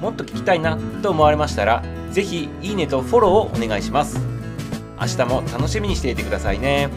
[0.00, 4.18] もっと聞きたいなと思われましたら是非いいねとフォローをお願いします。
[4.98, 6.88] 明日も楽しみにしていてくださいね。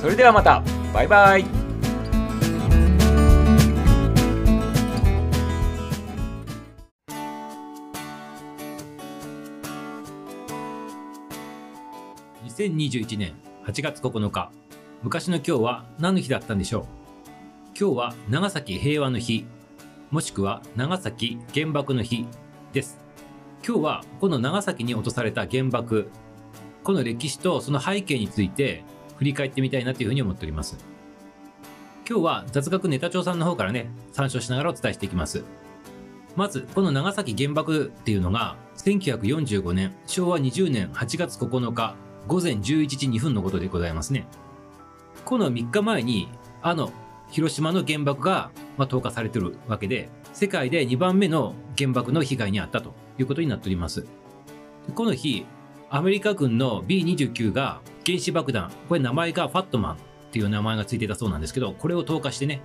[0.00, 0.62] それではまた。
[0.94, 1.44] バイバイ。
[12.44, 13.32] 2021年
[13.66, 14.52] 8月9日
[15.02, 16.84] 昔の今日は何の日だったんでしょう？
[17.78, 19.46] 今日は長崎平和の日。
[20.12, 22.26] もしくは長崎原爆の日
[22.74, 22.98] です。
[23.66, 26.10] 今日はこの長崎に落とされた原爆。
[26.84, 28.84] この歴史とその背景について
[29.16, 30.76] 振り返ってみたいなというふうに思っております。
[32.06, 35.44] 今日は雑学ネタ帳さんの方からね参照しながらお伝えしていきます。
[36.36, 41.96] まずこの長崎原爆っていうのが1945年昭和20年8月9日
[42.28, 44.26] 午前11時2分のことでございますね。
[45.24, 46.28] この3日前に
[46.60, 46.92] あの
[47.32, 54.06] 広島の原爆が、まあ、投下されてるわけで世界で2番目の原爆の被害に遭ったということになっております。
[54.94, 55.46] この日
[55.90, 59.96] アメリカ軍の B29 が原子爆弾これ名前がファットマンっ
[60.32, 62.62] ていう名前がついてたそうなんですけどこれを投下してね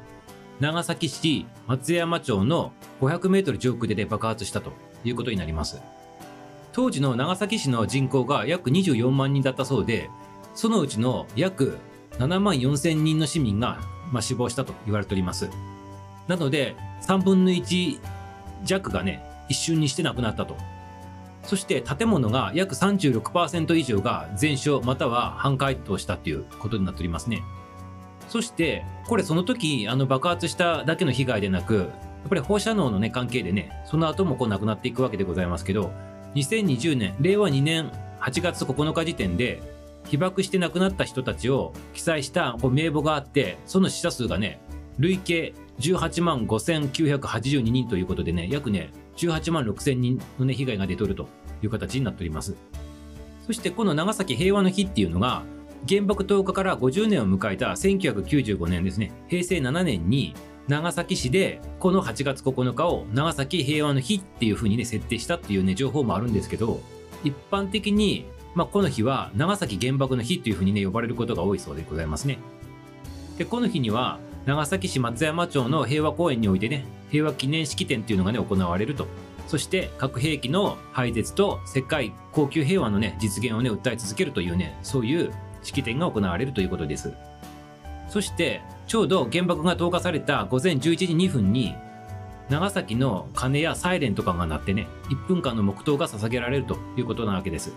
[0.60, 4.74] 長崎市松山町の500メートル上空で、ね、爆発したと
[5.06, 5.82] いうことになります。
[6.74, 10.10] 当時の長崎市の人口が約24万人だったそうで
[10.54, 11.78] そのうちの約
[12.20, 13.80] 7万4千人の市民が、
[14.12, 15.50] まあ、死亡したと言われております。
[16.28, 18.00] なので3分の1
[18.64, 20.58] 弱がね一瞬にして亡くなったと。
[21.44, 27.42] そして建物が約36%以上が全焼または半壊としたということになっておりますね。
[28.28, 31.84] そしてこれその時あの爆発しただけの被害でなくや
[32.26, 35.92] っぱり放射能のね関係でねその後もこう亡くなっていくわけでございますけど
[36.36, 39.62] 2020年、令和2年8月9日時点で、
[40.10, 44.62] 被爆して亡くなった人たちを記載したこう名簿があって、その死者数がね、
[44.98, 51.28] 累計18万5982人ということでね、約ね、18万6000人のね、被害が出とると
[51.62, 52.56] いう形になっております。
[53.46, 55.44] そしてこの長崎平和の日っていうのが、
[55.88, 60.34] 原爆投下から50年を迎えた1995年ですね、平成7年に
[60.68, 66.82] 長崎市でこの8月9日を長崎平和の日っていう風にね設定したっていうね情報もあるんですけど
[67.24, 68.26] 一般的に
[68.58, 72.40] まあ、この日は長崎原爆の日というふうにね呼ばれることが多いそうでございますね。
[73.38, 79.06] でこの日には長崎市松山町の平和公園においてね平和記念式典っていうのがね行われると
[79.46, 85.32] そして核兵器の廃絶と世界恒久平和のね実現をね訴え続けるというねそういう
[85.62, 87.14] 式典が行われるということです。
[88.10, 91.76] そしてちょうど原爆が投下された午前11時2分に
[92.50, 97.74] 長崎の鐘やサイレンとかが鳴ってね1分間の黙祷が捧げられるということなわけです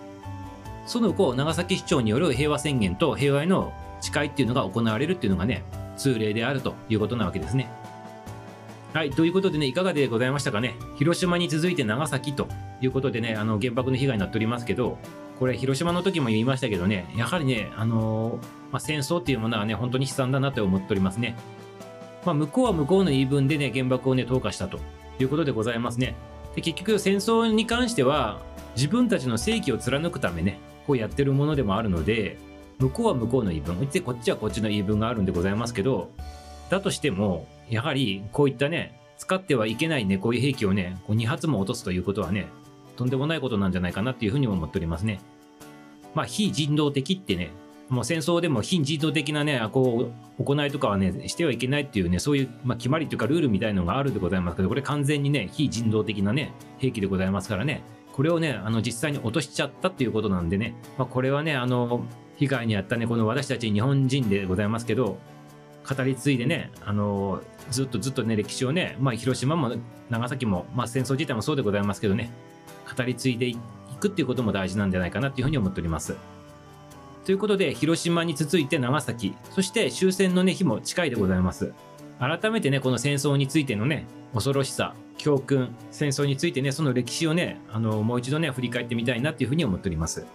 [0.91, 5.62] その後長崎市長による平和宣言と平和への誓いっていうのが行われるっていうのがね
[5.97, 7.71] 通例であるということなわけですね
[8.93, 10.75] はいということでねいかがでございましたかね？
[10.97, 12.49] 広島に続いて長崎と
[12.81, 14.99] いうことでねあの原爆の被害になっておりますけど
[15.39, 21.37] これ広島の時も言いましたけどねやはりねあのーまあ、戦争っていうものはね、本当に悲惨だなと思っておりますね。
[22.25, 24.78] まあ、向こうは向こうの言い分でね、原爆をね、投下したと
[25.19, 26.15] いうことでございますね。
[26.55, 28.39] で、結局戦争に関しては、
[28.77, 32.38] 自分たちの正義を貫くためね、こうやってるものでもあるので、
[32.78, 36.10] 向こうは向こうの言い分、こっちはこっちの言い分があるんでございますけど、
[36.70, 42.48] だとしても、やはりこういったね、使ってはいけないね、こういう兵器をね、こう2発も落とすということはね、
[42.96, 45.20] とんでもないことなんじゃないかなっていうふうに思っておりますね。
[46.14, 47.50] まあ、非人道的ってね、
[47.88, 57.82] もう戦争でも非人道的なね、こう、行いとかはね、してはいけないっていうね、そういう、まあ、決まりというかルールみたいのがあるでございますけど、これ完全にね、非人道的なね、兵器でございますからね、
[58.12, 62.04] これをね、あの、実際に落としちゃったっていうことなんでね、まあ、これはね、あの、
[62.36, 65.18] 被害に遭ったね、この私たち日本人でございますけど、
[65.89, 69.77] 語り継いでね、あの、ずっとずっとね、歴史をね、まあ、広島も
[70.09, 72.30] 長崎も、まあ、戦争自体もそうでございますけどね、
[72.97, 73.59] 語り継いでい
[74.01, 76.16] くっていうことも大事なんじゃないかなっていうふうに思っております。
[77.24, 81.72] ということで、広島に続いて長崎、そして終戦の、ね、日も近いでございます。
[82.21, 90.27] 改めてね、この戦争についてのね、恐ろしさ、教訓、戦争についてね、その歴史をね、あの、もう一度ね、振り返ってみたいなっていうふうに思っております。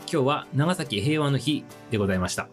[0.00, 2.48] 今日は長崎平和の日でございました。